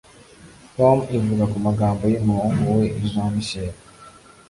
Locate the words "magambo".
1.65-2.03